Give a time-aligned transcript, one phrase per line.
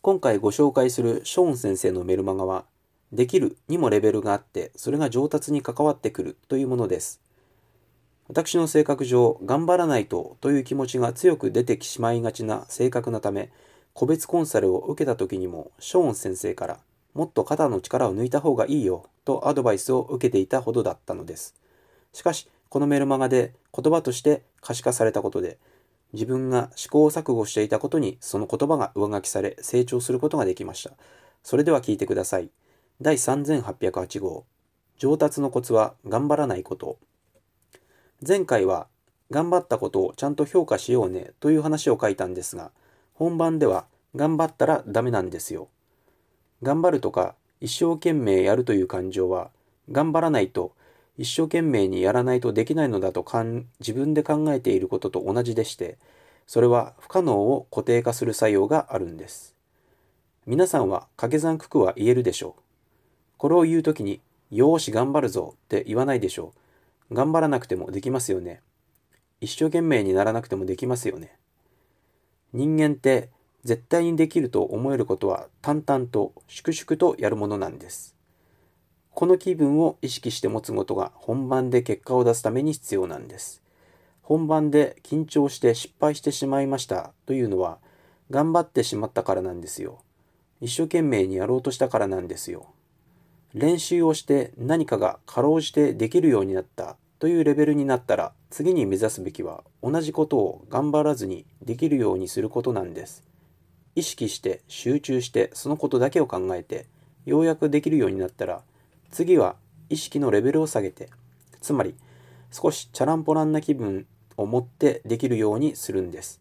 [0.00, 2.64] 今回ご紹介するショーン先生のメルマガは、
[3.12, 7.20] できるにもレベルがあって、それが上達に関わってくるというものです。
[8.28, 13.50] 私の性格上、頑張らないとという気持ちが強く出てきしまいがちな性格のため、
[13.92, 16.78] 個別コンサルを受けた時にも、ショーン先生から、
[17.12, 21.56] もっと肩の力を抜いた方がいいよとアドバイスを受けていたほどだったのです。
[22.12, 25.58] しかし、このメルマガで言葉として可視化されたことで、
[26.12, 30.94] 自分が試行錯誤していたことにその言葉が上書きされ成長することができました。
[31.42, 32.50] それでは聞いてください。
[33.00, 34.44] 第3808号。
[34.98, 36.98] 上達のコツは頑張らないこと。
[38.26, 38.88] 前回は
[39.30, 42.72] 頑張ったことをちゃんと評価しようねという話を書いたんですが、
[43.14, 43.86] 本番では
[44.16, 45.68] 頑張ったらダメなんですよ。
[46.62, 49.50] 頑張るとか一生懸命やるという感情は
[49.90, 50.72] 頑張らないと
[51.18, 53.26] 一生懸命にやらないとできないのだと
[53.80, 55.98] 自分で考えていることと同じでして、
[56.46, 59.56] それは不可能を固定化する作用があるんです。
[60.46, 62.62] 皆さんは掛け算九九は言えるでしょう。
[63.36, 66.54] これを言うときに、よーし頑張るぞって言わないでしょ
[67.10, 67.14] う。
[67.14, 68.60] 頑張らなくてもできますよね。
[69.40, 71.36] 一生懸命にならなくてもできますよね。
[72.52, 73.28] 人間って
[73.64, 78.17] 絶対にできると思えることは淡々と粛々とやるものなんです。
[79.18, 83.60] この気分を意識して持つことが本番で結果を出すために必要なんです。
[84.22, 87.78] 本番で緊張して失敗してしまいましたというのは
[88.30, 89.98] 頑張ってしまったからなんですよ。
[90.60, 92.68] 一生懸命にやろうとしたからなんですよ。
[93.54, 103.24] 練習をして何かがかろうじてできるようになったというレベルになったら次に目指すべきは同じことを頑張らずにできるようにすることなんです。
[103.96, 106.86] 意識して集中してそのことだけを考えて
[107.26, 108.62] ようやくできるようになったら
[109.10, 109.56] 次は
[109.88, 111.08] 意識のレベルを下げて
[111.60, 111.94] つまり
[112.50, 114.06] 少しチャランポランな気分
[114.36, 116.40] を持ってできるようにするんです。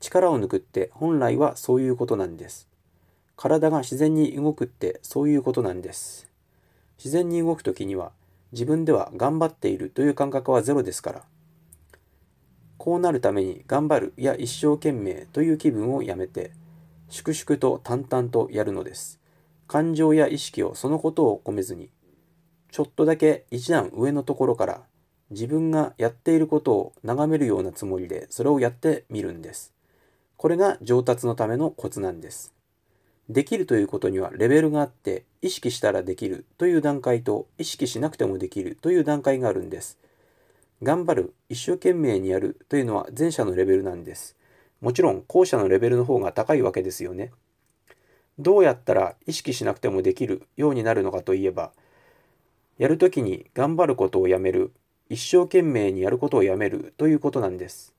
[0.00, 2.68] 力を抜くって本来はそういうことなんです。
[3.36, 6.28] 体が自然に動くってそういうことなんです。
[6.98, 8.12] 自然に動くときには
[8.52, 11.22] 自分では頑張っているという感覚はゼロですから。
[12.76, 16.52] こうなるために頑張るや一生懸命という気分をやめて、
[17.08, 19.20] 粛々と淡々とやるのです。
[19.66, 21.90] 感情や意識をそのことを込めずに、
[22.70, 24.82] ちょっとだけ一段上のところから
[25.30, 29.72] 自分がやっていることを眺めるようなつもりでそれをやってみるんです。
[30.36, 32.52] これが上達のためのコツなんです。
[33.30, 39.98] できるということにはレベルがあって意識したらできるという段階と意識しなくてもできるという段階があるんです。
[40.82, 44.36] 頑張る、一生懸命にやるというのは前者のレベルなんです。
[44.80, 47.30] もちろん後者のレベルの方が高いわけですよね。
[48.38, 51.72] どうやったら意識しなくてもできるようになるのかといえば、
[52.78, 54.72] やるときに頑張ることをやめる、
[55.08, 57.94] 一生懸命にやることをやめるということなんです。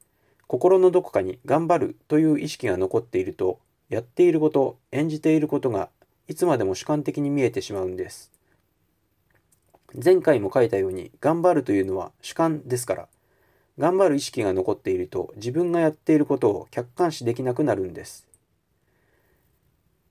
[0.47, 3.59] 心のどこかに頑張るという意識が残っていると、
[3.89, 5.89] やっていること、演じていることが
[6.27, 8.31] いつまでも主観的に見えてしまうんです。
[10.03, 13.07] 前回も書いたように頑張るというのは主観ですから、
[13.77, 18.27] 頑張る意識が残っていると自分がやっていることを客観視できなくなるんです。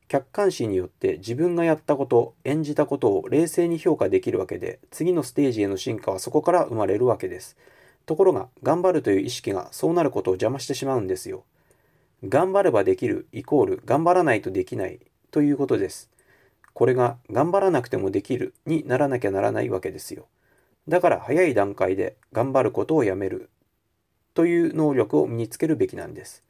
[0.09, 7.57] 客観視によって自分がやったこと、演じたことを冷静に評価できるわけで、次のステージへの進化はそこから生まれるわけです。
[8.07, 11.45] ところが、頑張るという意識がそうなることを邪魔してしまうんですよ。
[12.27, 15.01] 頑張ればできるイコール頑張らないとできない
[15.31, 16.11] ということです。
[16.73, 20.27] これが頑張らなくてもできるにならなきゃならないわけですよ。
[20.89, 23.49] だから早い段階で頑張ることをやめる
[24.35, 26.43] という能力を身につけるべきなんです。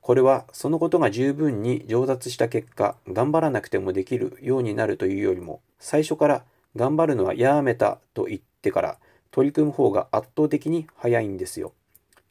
[0.00, 6.44] これはそのことが十分に上達した結果、頑張らなくてもできるようになるというよりも、最初から
[6.76, 8.98] 頑張るのはやめたと言ってから
[9.30, 11.72] 取り組む方が圧倒的に早いんですよ。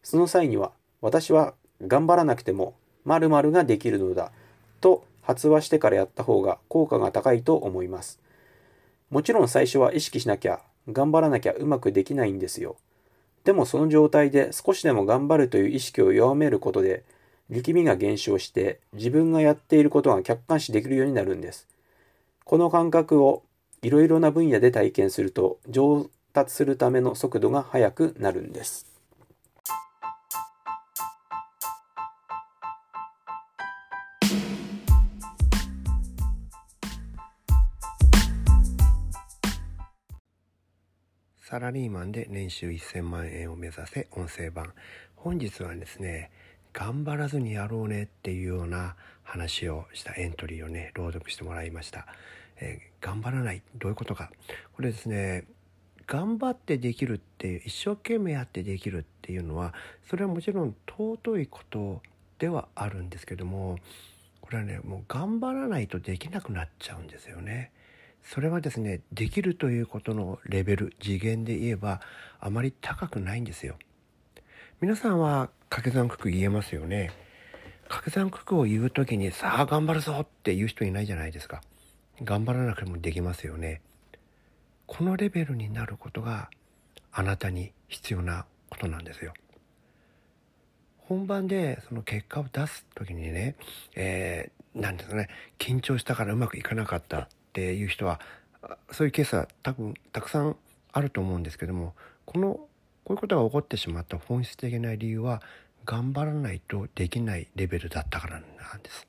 [0.01, 1.53] その際には、私は
[1.85, 2.73] 頑張らなくても
[3.05, 4.31] 〇〇ができるのだ
[4.81, 8.19] と発話してからやった方が効果が高いと思います。
[9.09, 12.78] もちろん最初は意識しなきゃ、頑張らなきゃうまくできないんですよ。
[13.44, 17.03] でもその状態で少しでも頑張るという意識を弱めることで、
[17.50, 21.67] 力みが減少して自分がやっていることが客観視できるようになるんです。
[22.44, 23.44] この感覚を
[23.82, 28.85] いろいろな分野で体験すると上達するための速度が速くなるんです。
[41.49, 44.73] サラリーマンで年収1000万円を目指せ音声版
[45.16, 46.29] 本日はですね
[46.78, 48.94] 頑張らずにやろうねっていうような
[49.24, 52.06] 話をしたエントリーをね朗読してもらいました、
[52.59, 54.29] えー、頑張らないどういうことか
[54.76, 55.46] これですね
[56.06, 59.74] 頑張ってできるっていう一生懸命やってできるっていうのは
[60.08, 62.03] それはもちろん尊いこと
[62.38, 63.80] ではあるんですけども
[64.41, 67.72] これはねもう頑張らないとできなくなっちゃうんですよね。
[68.23, 72.02] それはですねできるということのレベル次元で言えば
[72.40, 73.78] あまり高くないんですよ。
[74.79, 77.12] 皆さんは掛け算九九言えますよね。
[77.85, 81.62] 掛け算九九を言う時にさあ頑張るぞって言う人いないじゃないですか。
[82.22, 83.82] 頑張らなくてもできますよね。
[84.85, 86.52] このレベルになることが
[87.12, 89.34] あなたに必要なことなんですよ。
[91.00, 93.56] 本番でその結果を出す時にね、
[93.96, 95.28] えー、なんですかね
[95.58, 98.20] 緊張したからうまくいかなかったっていう人は
[98.91, 100.56] そういうケースは多分たくさん
[100.91, 101.96] あると思うんですけども
[102.26, 102.59] この
[103.08, 105.42] こういうことが起こってしまった本質的な理由は
[105.86, 108.42] 頑張らないとできないレベルだったからな
[108.76, 109.08] んです。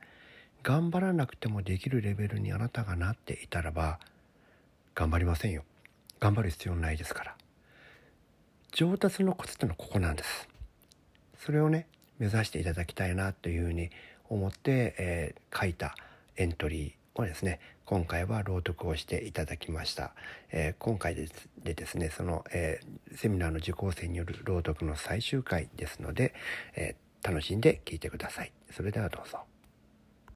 [0.62, 3.98] 頑張らなくてもできるレベルにあなたがなっていたらば
[4.94, 5.64] 頑張りませんよ。
[6.20, 7.36] 頑張る必要ないですから。
[8.70, 10.48] 上達のコツってのはここなんです。
[11.36, 11.88] それをね
[12.20, 13.90] 目指していただきたいなというふうに
[14.28, 15.96] 思って、えー、書いた
[16.36, 20.12] エントリーをですね今回は朗読をしていただきました、
[20.50, 21.28] えー、今回で
[21.64, 26.34] でですねその、えー、セミナーの受講生による朗読の最終回ですので、
[26.76, 29.38] え楽しんで聞いてくださいそれではどうぞ。